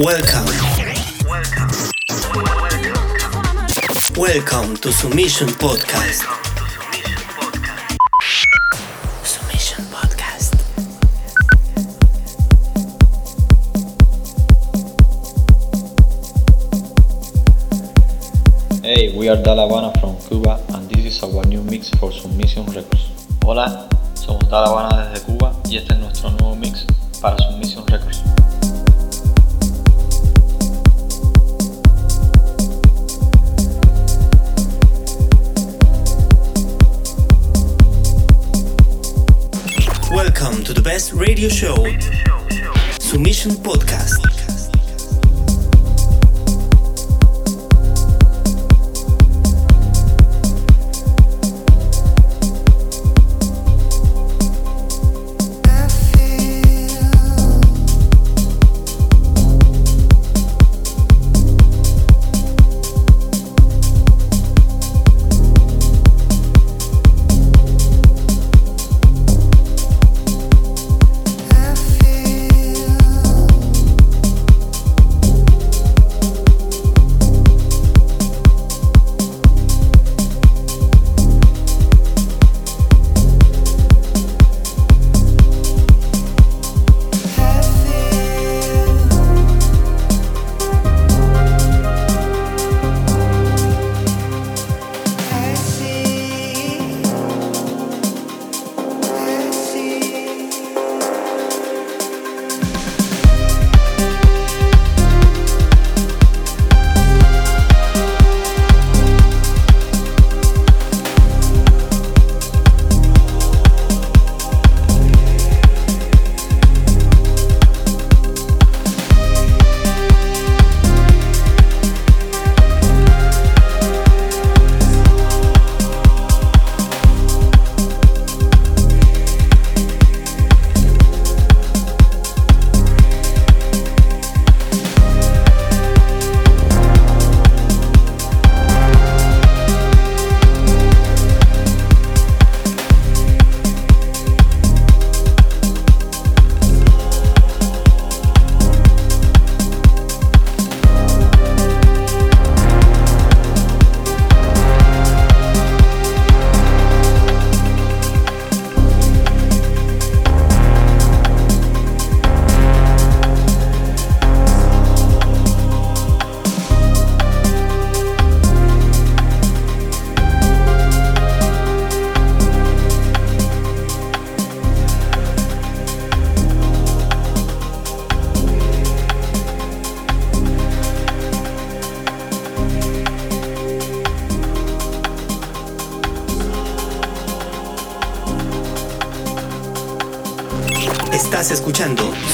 Welcome. 0.00 0.46
Welcome 4.16 4.76
to 4.76 4.92
Submission 4.92 5.48
Podcast. 5.58 6.22
Submission 9.24 9.84
Podcast. 9.86 10.54
Hey, 18.84 19.16
we 19.18 19.28
are 19.28 19.36
Dalavana 19.36 19.98
from 20.00 20.16
Cuba 20.28 20.62
and 20.74 20.88
this 20.90 21.16
is 21.16 21.22
our 21.24 21.44
new 21.46 21.62
mix 21.64 21.90
for 21.98 22.12
Submission 22.12 22.64
Records. 22.66 23.10
Hola, 23.44 23.88
somos 24.14 24.48
Dalavana 24.48 25.10
desde 25.10 25.26
Cuba 25.26 25.52
y 25.68 25.78
este 25.78 25.94
es 25.94 25.98
nuestro 25.98 26.30
nuevo 26.30 26.54
mix 26.54 26.86
para 27.20 27.36
Submission 27.38 27.67
to 40.68 40.74
the 40.74 40.82
best 40.82 41.14
radio 41.14 41.48
show, 41.48 41.76
Submission 43.00 43.52
Podcast. 43.52 44.27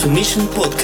Submission 0.05 0.47
Podcast. 0.49 0.84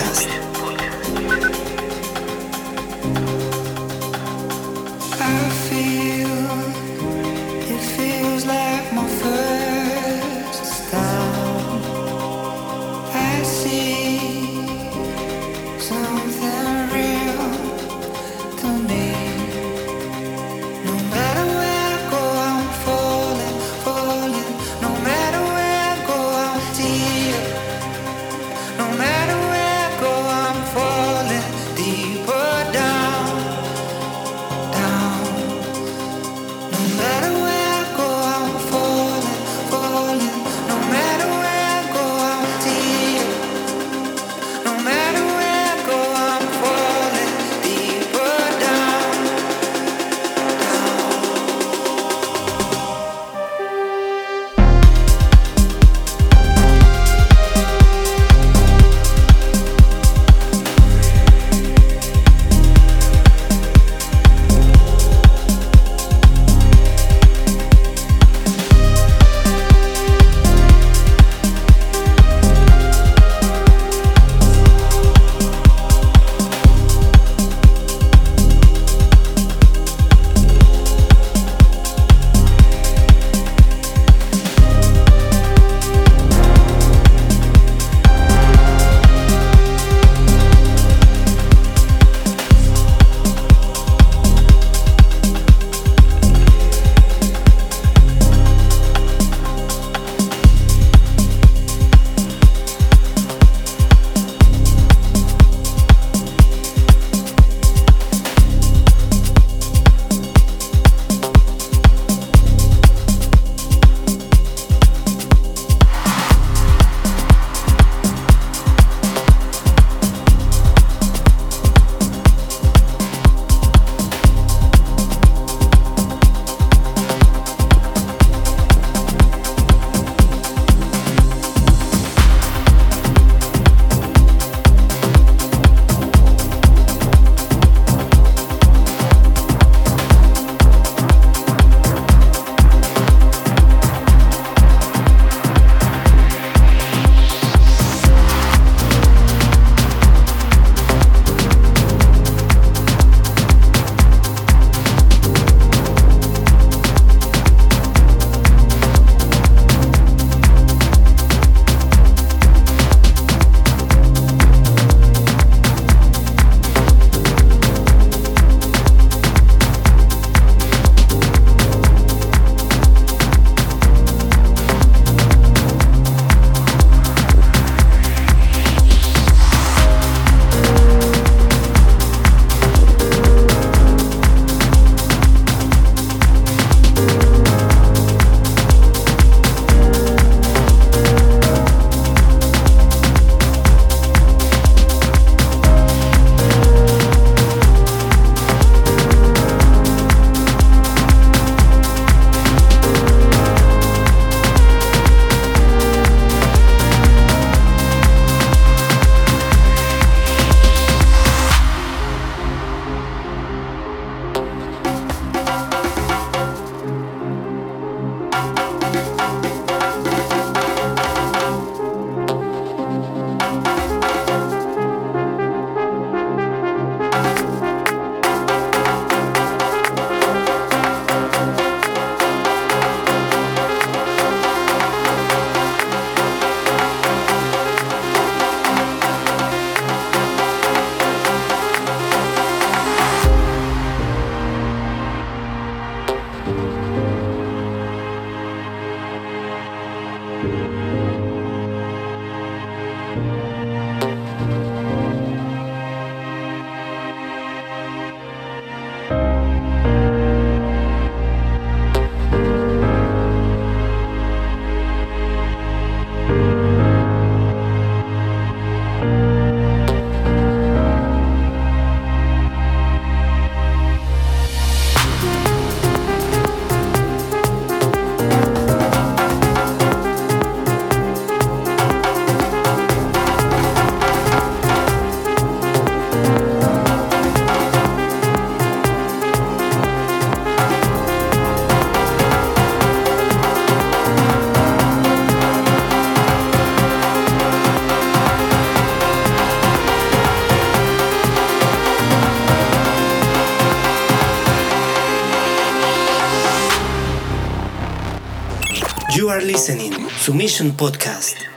Submission 310.21 310.73
Podcast. 310.73 311.50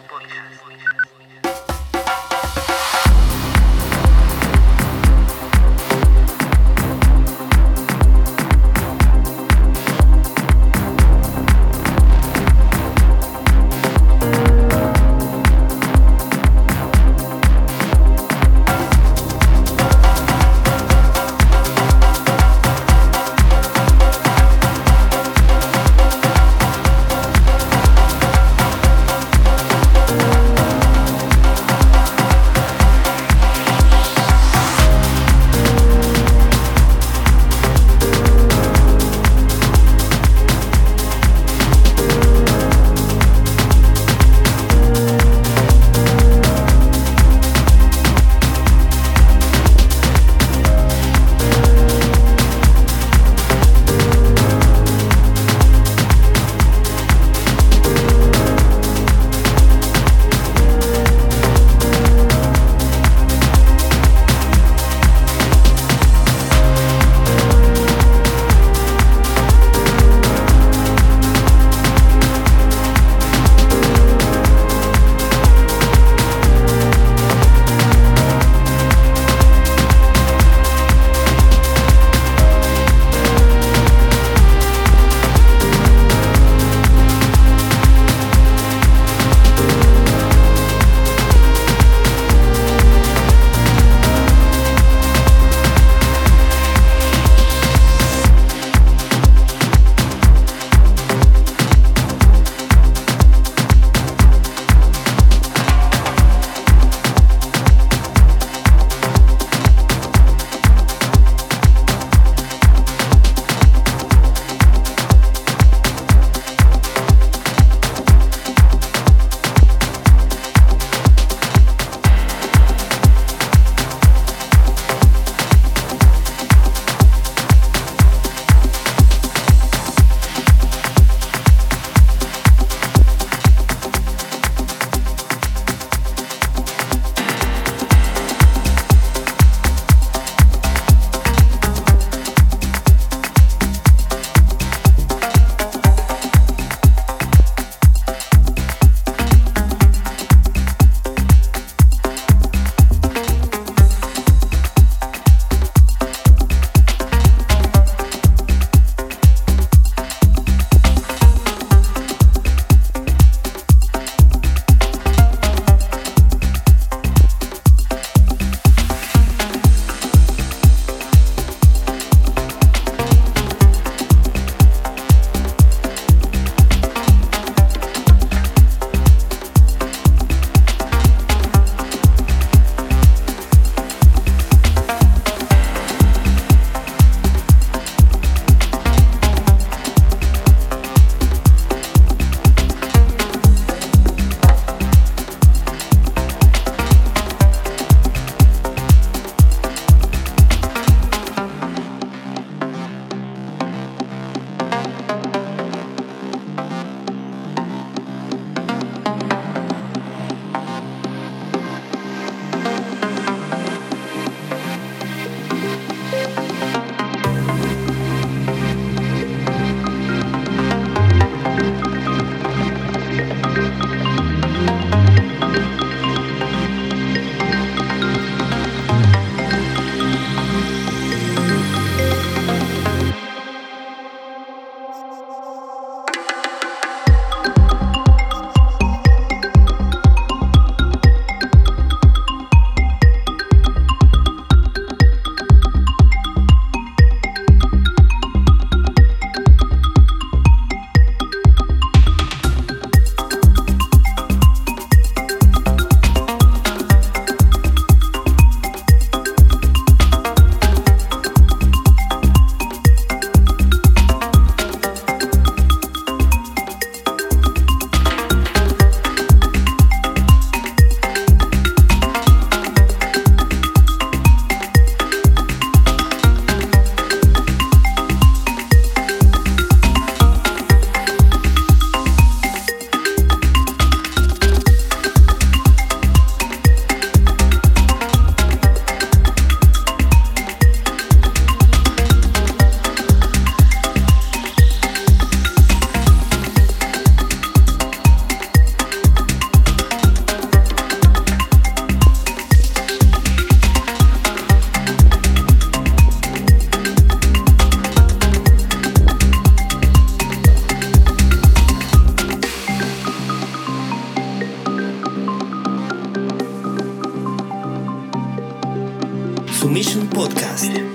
Submission 319.73 320.07
Podcast. 320.09 320.92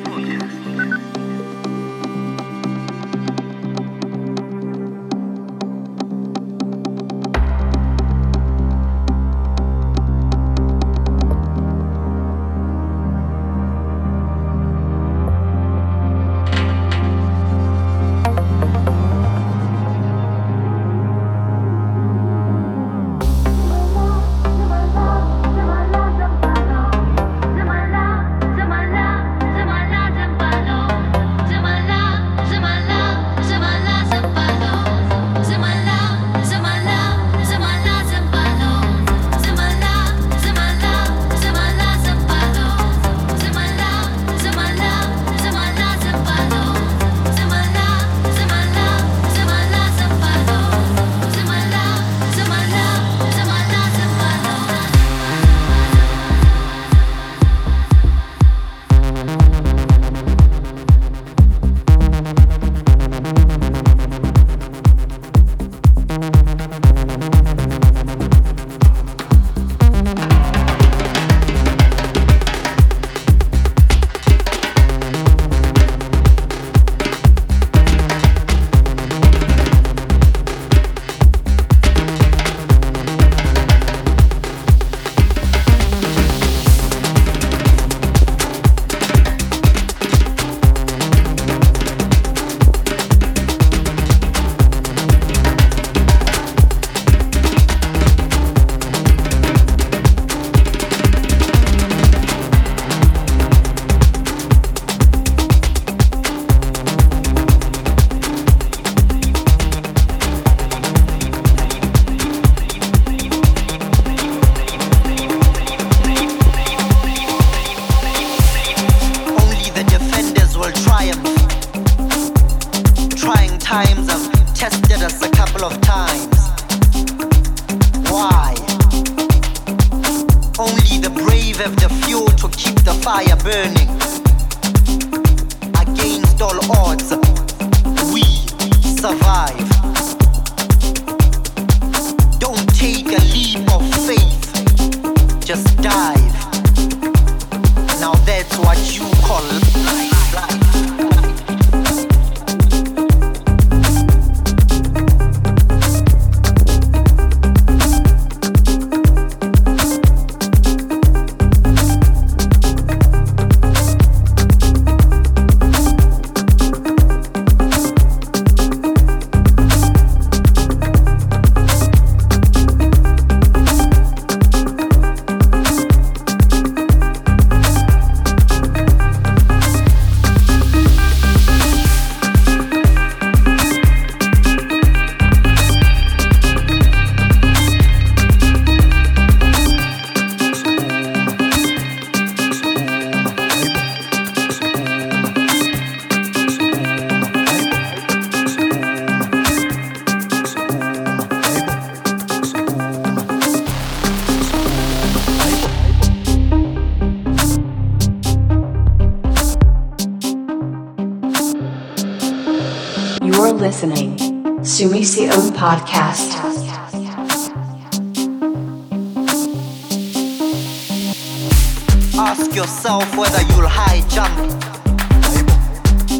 Ask 222.20 222.52
yourself 222.52 223.04
whether 223.16 223.40
you'll 223.42 223.68
high 223.68 224.00
jump. 224.08 224.34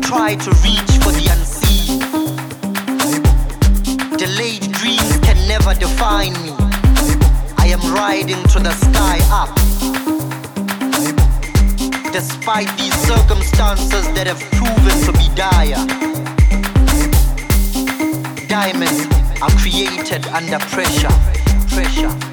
Try 0.00 0.36
to 0.36 0.50
reach 0.62 0.94
for 1.02 1.10
the 1.10 1.26
unseen. 1.34 1.98
Delayed 4.16 4.70
dreams 4.72 5.18
can 5.18 5.36
never 5.48 5.74
define 5.74 6.34
me. 6.44 6.54
I 7.58 7.66
am 7.66 7.82
riding 7.92 8.42
to 8.54 8.60
the 8.60 8.72
sky 8.72 9.18
up. 9.32 9.52
Despite 12.12 12.70
these 12.78 12.94
circumstances 13.06 14.06
that 14.14 14.26
have 14.28 14.40
proven 14.52 14.94
to 15.04 15.12
be 15.18 15.28
dire 15.34 15.84
diamonds 18.48 19.06
are 19.42 19.50
created 19.60 20.26
under 20.28 20.58
pressure. 20.58 21.12
Pressure. 21.68 22.27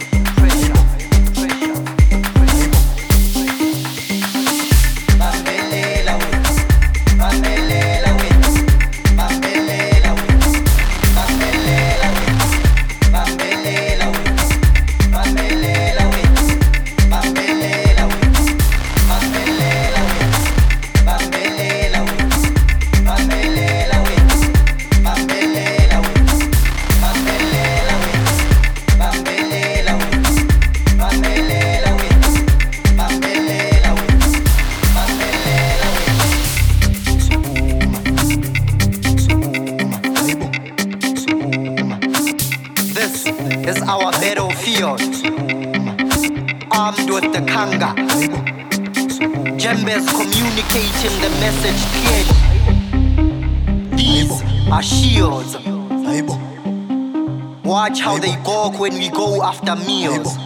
After 59.55 59.75
meals. 59.85 60.37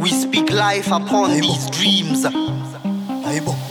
We 0.00 0.10
speak 0.10 0.50
life 0.50 0.88
upon 0.88 1.40
these 1.40 1.70
dreams, 1.70 2.26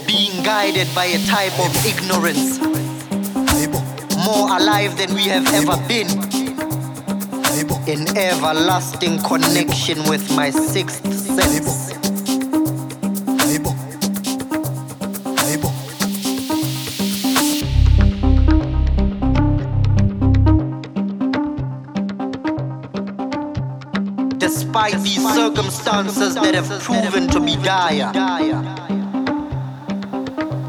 being 0.06 0.42
guided 0.42 0.88
by 0.94 1.06
a 1.06 1.18
type 1.26 1.58
of 1.58 1.86
ignorance, 1.86 2.58
more 4.24 4.56
alive 4.56 4.96
than 4.96 5.14
we 5.14 5.24
have 5.24 5.46
ever 5.52 5.76
been, 5.88 6.08
in 7.86 8.16
everlasting 8.16 9.18
connection 9.18 9.98
with 10.08 10.34
my 10.34 10.50
sixth 10.50 11.12
sense. 11.12 11.71
Despite 24.42 25.00
these 25.04 25.22
circumstances 25.34 26.34
that 26.34 26.56
have 26.56 26.68
proven 26.82 27.28
to 27.28 27.38
be 27.38 27.54
dire, 27.62 28.10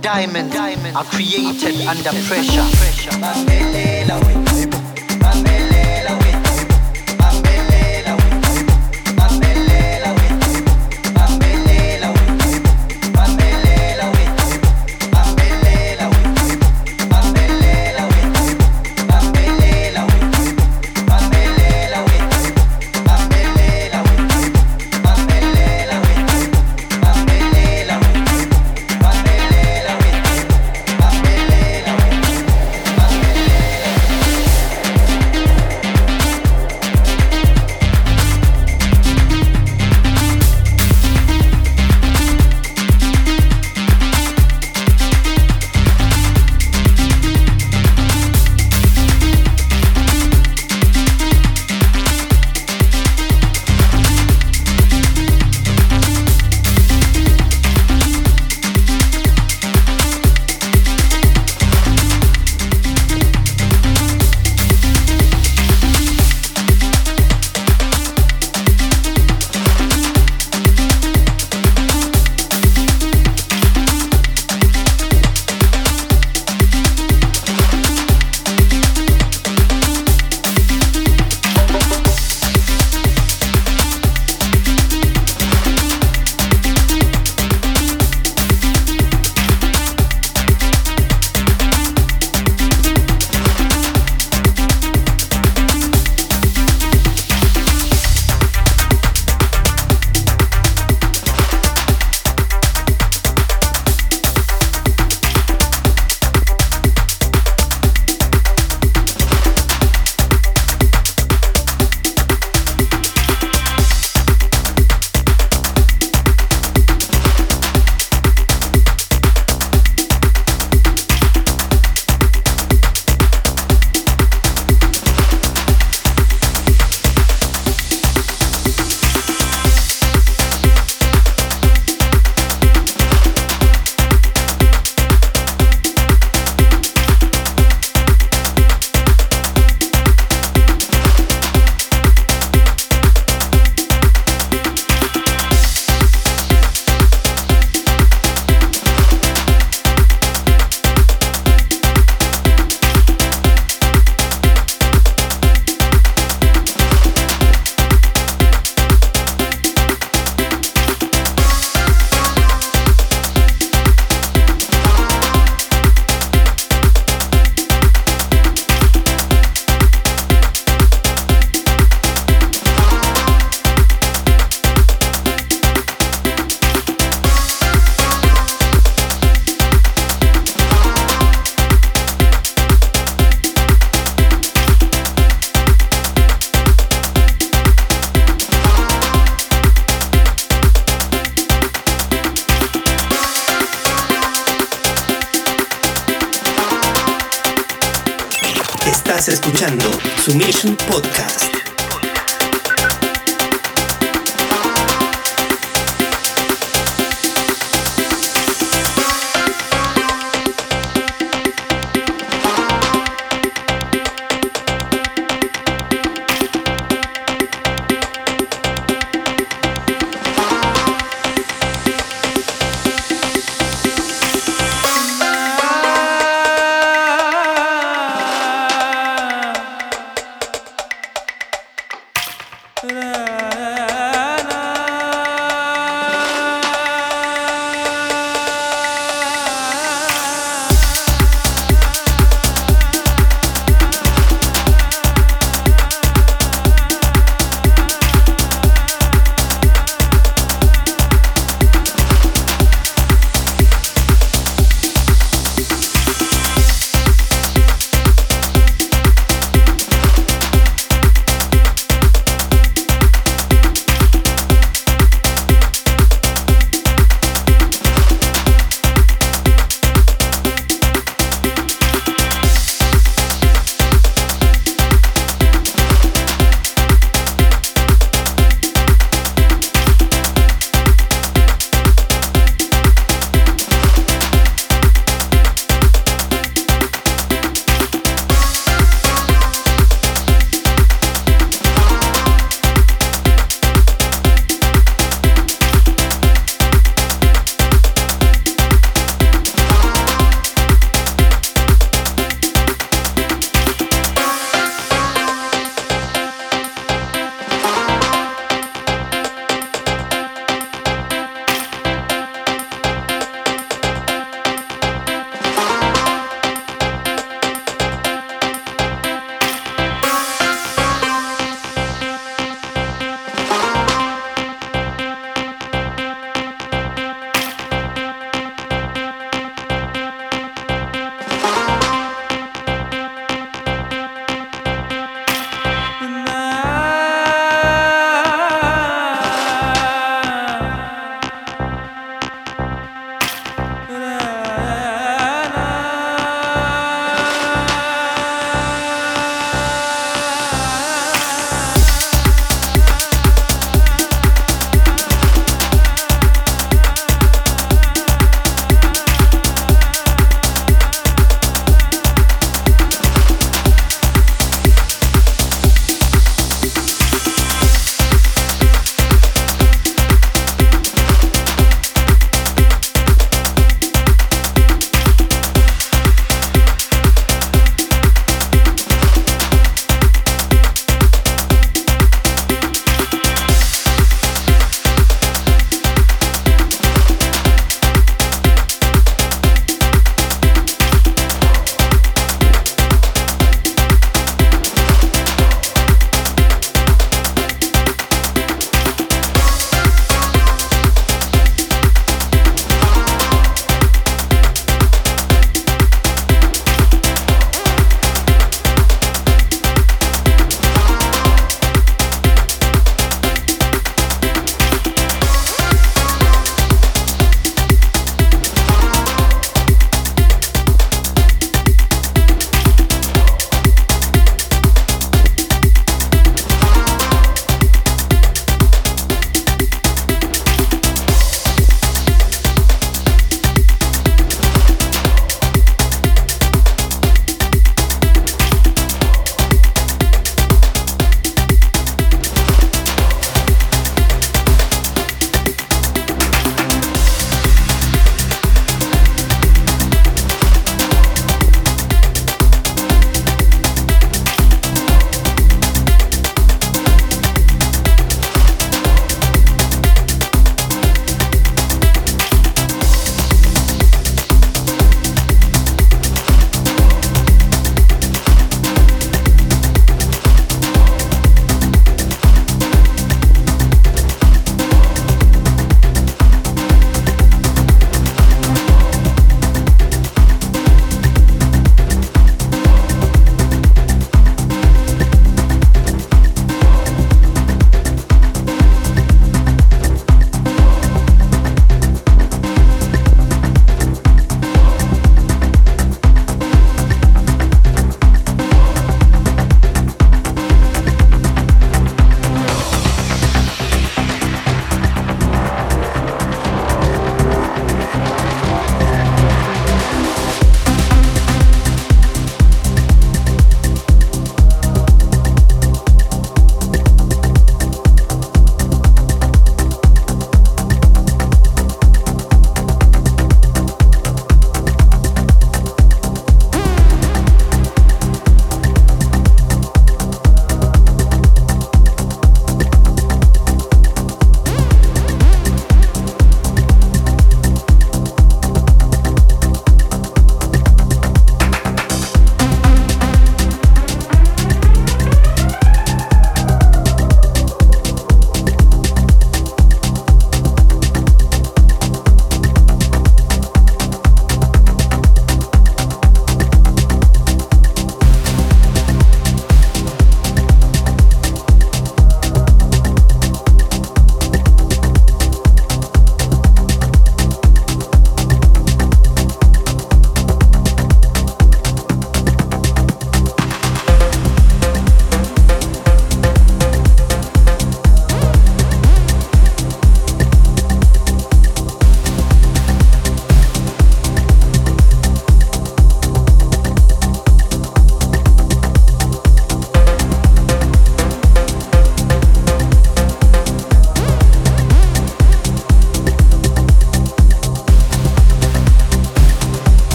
diamonds 0.00 0.56
are 0.56 1.04
created 1.04 1.86
under 1.86 2.10
pressure. 2.26 2.64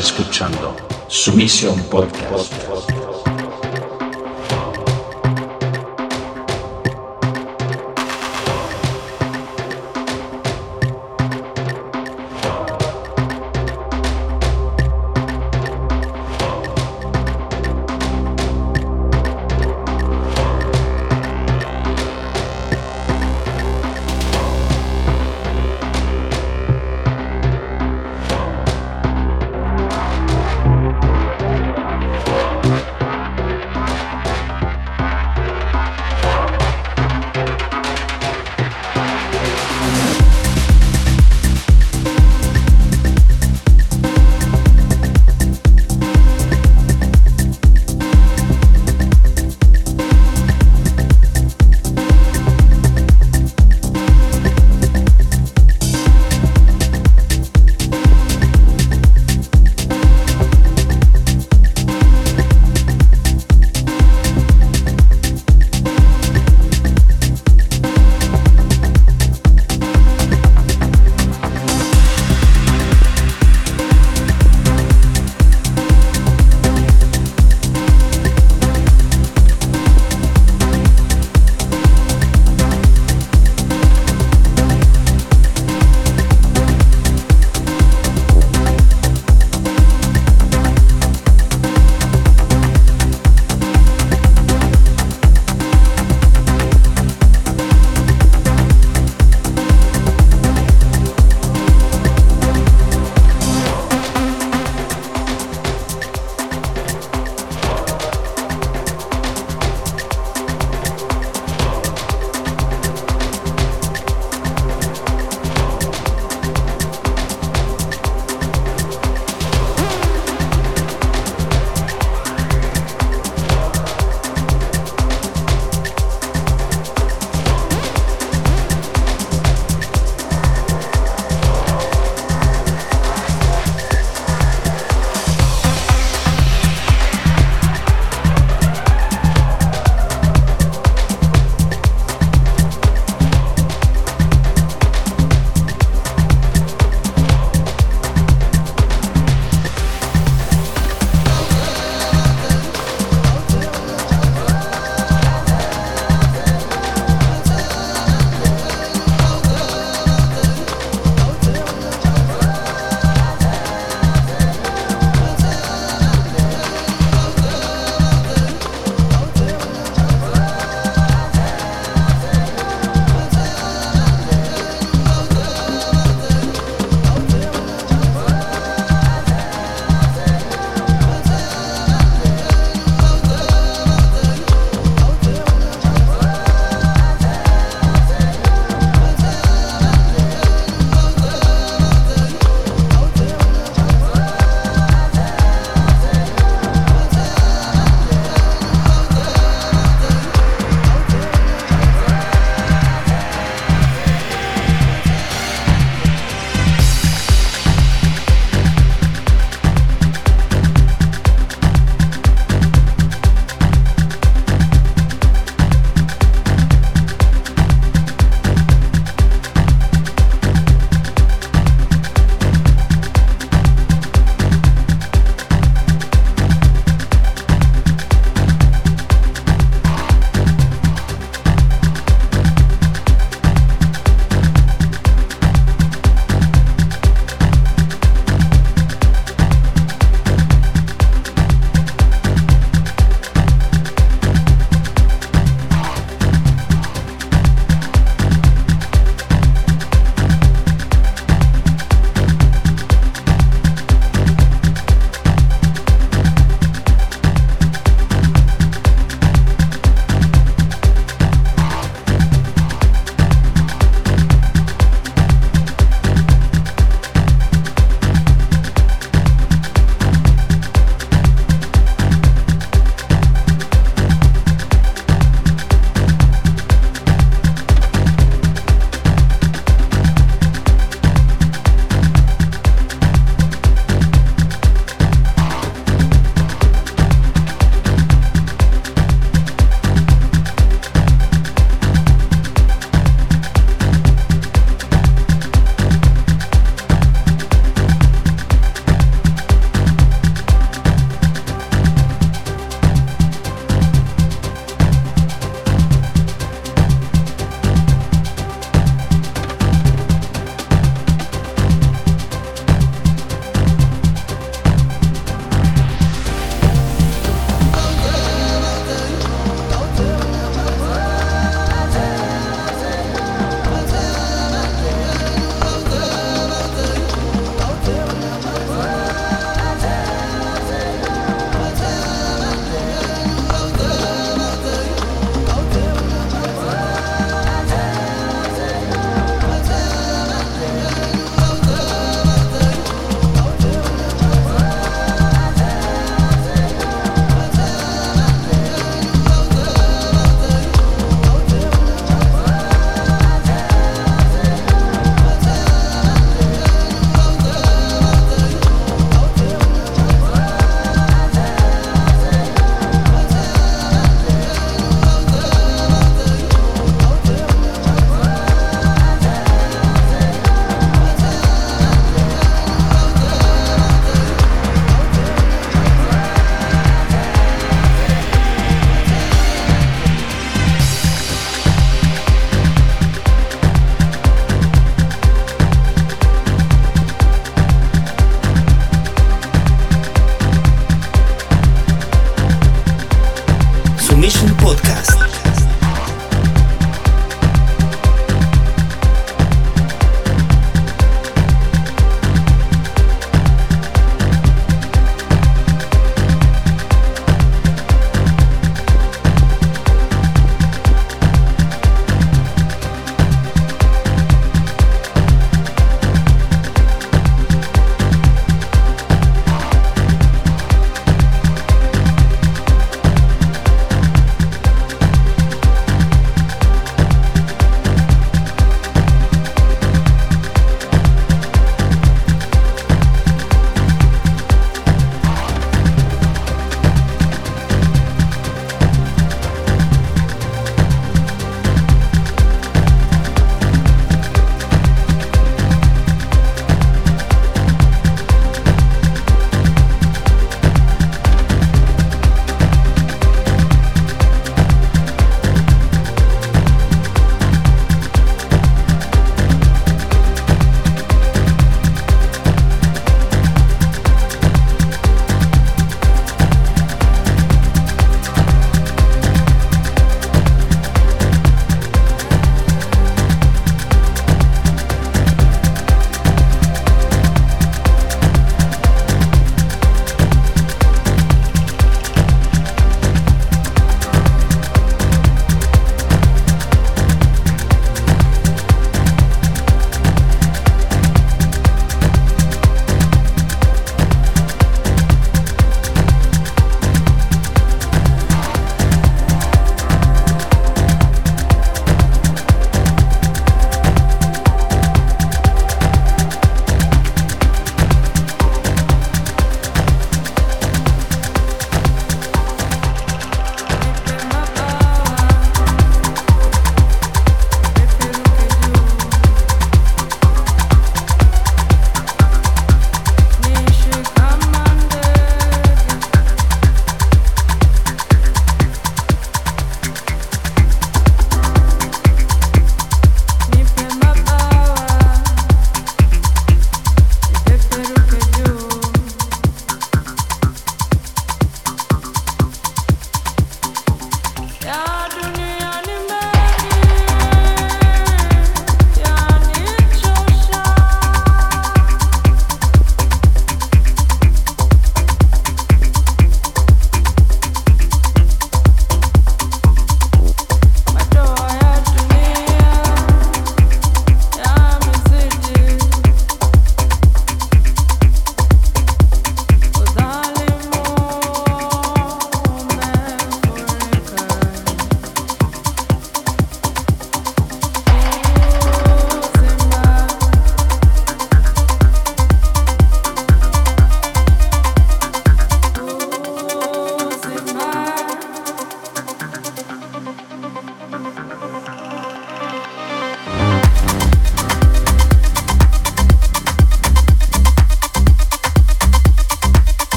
Escuchando 0.00 0.74
Sumisión 1.08 1.78
Podcast. 1.84 2.69